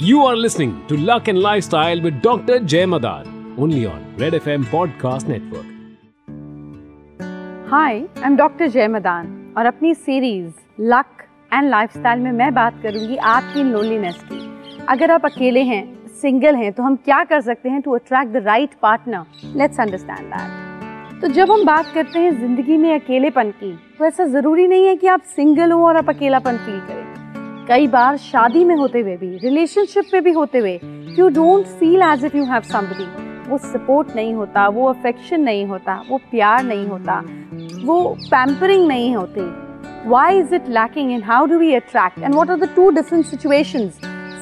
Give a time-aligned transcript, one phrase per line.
[0.00, 2.58] You are listening to Luck and Lifestyle with Dr.
[2.60, 5.66] Jay Madan, only on Red FM Podcast Network.
[7.70, 9.26] Hi I am doctor Jay Madan
[9.58, 10.52] और अपनी series
[10.82, 14.40] luck and lifestyle में मैं बात करूँगी आपकी loneliness की
[14.88, 15.82] अगर आप अकेले हैं
[16.20, 20.34] सिंगल हैं तो हम क्या कर सकते हैं to attract the right partner let's understand
[20.34, 24.86] that तो जब हम बात करते हैं ज़िंदगी में अकेलेपन की तो ऐसा ज़रूरी नहीं
[24.86, 26.99] है कि आप सिंगल हो और आप अकेलापन फील करें
[27.70, 30.78] कई बार शादी में होते हुए भी रिलेशनशिप में भी होते हुए
[31.18, 33.04] you don't feel as if you have somebody
[33.50, 37.20] वो सपोर्ट नहीं होता, वो अफेक्शन नहीं होता, वो प्यार नहीं होता,
[37.84, 39.40] वो पैम्परिंग नहीं होती.
[40.08, 43.24] Why is it lacking in how do we attract and what are the two different
[43.26, 43.88] situation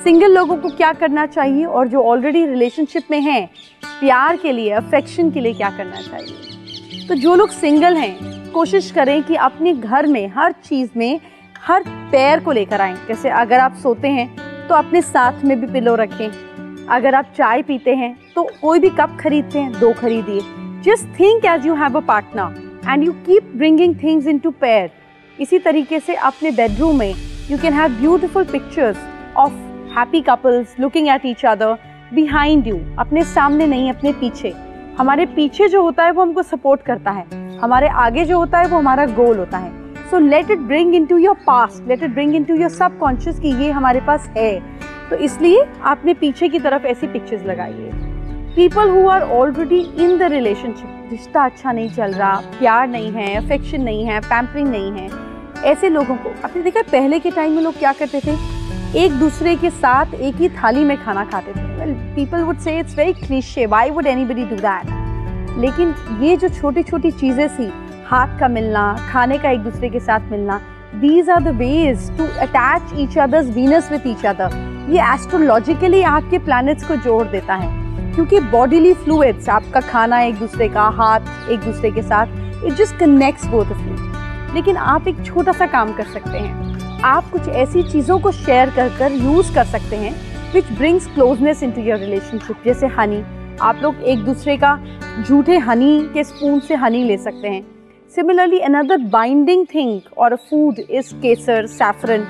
[0.05, 3.49] single लोगों को क्या करना चाहिए और जो ऑलरेडी रिलेशनशिप में हैं,
[4.01, 7.07] प्यार के लिए अफेक्शन के लिए क्या करना चाहिए?
[7.09, 11.21] तो जो लोग सिंगल हैं, कोशिश करें कि अपने घर में, हर चीज़ में
[11.63, 14.29] हर पैर को लेकर आए। जैसे अगर आप सोते हैं
[14.69, 18.89] तो अपने साथ में भी पिलो रखें। अगर आप चाय पीते हैं तो कोई भी
[18.91, 20.41] कप खरीदते हैं, दो खरीदिए।
[20.85, 24.91] Just think as you have a partner and you keep bringing things in to pair
[25.39, 27.15] इसी तरीके से अपने बेडरूम में
[27.51, 28.97] you can have beautiful pictures
[29.37, 29.53] of
[29.99, 31.77] happy couples looking at each other
[32.15, 34.55] behind you अपने सामने नहीं, अपने पीछे।
[34.99, 37.25] हमारे पीछे जो होता है, वो हमको सपोर्ट करता है।
[37.59, 39.71] हमारे आगे जो होता है, वो हमारा गोल होता है।
[40.11, 43.41] So let it bring in to your past let it bring in to your subconscious
[43.41, 44.53] कि ये हमारे पास है।
[45.11, 48.07] तो इसलिए आपने पीछे की तरफ़ ऐसी पिक्चर्स लगाई है।
[48.55, 53.35] People who are already in the relationship रिश्ता अच्छा नहीं चल रहा, प्यार नहीं है
[53.37, 55.09] अफेक्शन नहीं है पैम्परिंग नहीं है,
[55.65, 58.37] ऐसे लोगों को, आपने देखा पहले के टाइम में लोग क्या करते थे?
[58.97, 62.79] एक दूसरे के साथ एक ही थाली में खाना खाते थे। Well people would say
[62.79, 67.71] it's very cliche why would anybody do that लेकिन ये जो छोटी छोटी चीज़ें सी
[68.09, 70.57] हाथ का मिलना, खाने का एक दूसरे के साथ मिलना
[70.95, 74.55] these are the ways to attach each others Venus with each other
[74.91, 77.69] ये एस्ट्रोलॉजिकली आपके प्लैनेट्स को जोड़ देता है,
[78.15, 82.99] क्योंकि बॉडीली फ्लूड्स आपका खाना एक दूसरे का, हाथ एक दूसरे के साथ it just
[82.99, 87.49] connects both of you लेकिन आप एक छोटा सा काम कर सकते हैं। आप कुछ
[87.49, 90.15] ऐसी चीज़ों को शेयर कर कर यूज़ कर सकते हैं
[90.53, 93.23] which brings closeness in to your relationship जैसे हनी
[93.63, 94.79] आप लोग एक दूसरे का
[95.23, 97.78] झूठे हनी के स्पून से हनी ले सकते हैं।
[98.13, 102.25] सिमिलरली अनदर बाइंडिंग थिंग और फ़ूड इज़ केसर सैफरन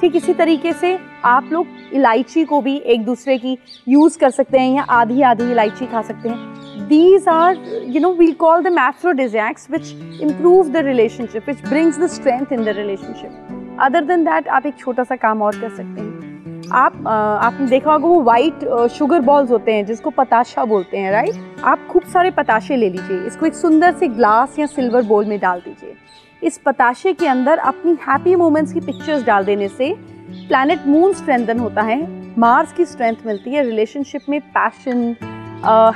[0.00, 3.56] ठीक इसी तरीके से आप लोग इलायची को भी एक दूसरे की
[3.88, 8.12] यूज़ कर सकते हैं या आधी आधी इलायची खा सकते हैं। These are you know
[8.14, 9.92] we call the aphrodisiacs which
[10.22, 14.78] improve the relationship which brings the strength in the relationship other than that आप एक
[14.78, 16.13] छोटा सा काम और कर सकते हैं।
[16.72, 21.34] आप आपने देखा होगा वो वाइट शुगर बॉल्स होते हैं, जिसको पताशा बोलते हैं राइट
[21.64, 25.38] आप खूब सारे पताशे ले लीजिए, इसको एक सुंदर से ग्लास या सिल्वर बोल में
[25.40, 25.94] डाल दीजिए।
[26.42, 29.94] इस पताशे के अंदर अपनी हैप्पी मोमेंट्स की पिक्चर्स डाल देने से
[30.48, 32.00] प्लानट मून स्ट्रेंथन होता है
[32.38, 35.14] मार्स की स्ट्रेंथ मिलती है रिलेशनशिप में पैशन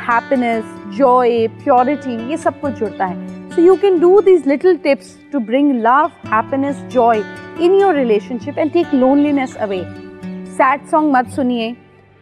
[0.00, 0.64] हैप्पीनेस
[0.96, 5.38] जॉय प्योरिटी ये सब कुछ जुड़ता है। So you can do these little tips to
[5.40, 7.22] bring love happiness joy
[7.60, 9.82] in your relationship and take loneliness away
[10.58, 11.74] sad song मत सुनिए।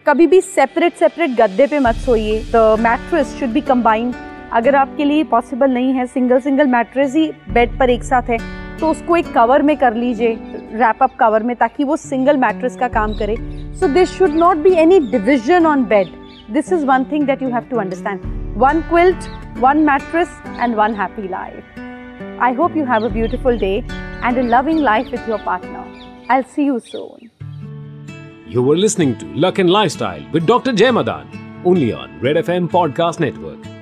[0.06, 4.14] कभी भी सेपरेट सेपरेट गद्दे पे मत सोइए। The mattress should be combined
[4.54, 8.38] अगर आपके लिए पॉसिबल नहीं है सिंगल सिंगल मैट्रेस ही बेड पर एक साथ है
[8.78, 10.36] तो उसको एक कवर में कर लीजिए
[10.74, 13.36] रैप अप कवर में, ताकि वो सिंगल मैट्रेस का काम करे।
[13.80, 16.08] So this should not be any division on bed
[16.52, 19.28] this is one thing that you have to understand one quilt
[19.60, 24.42] one mattress and one happy life I hope you have a beautiful day and a
[24.42, 27.25] loving life with your partner I see you soon
[28.48, 30.72] You were listening to Luck and Lifestyle with Dr.
[30.72, 33.75] Jay Madan, only on Red FM Podcast Network.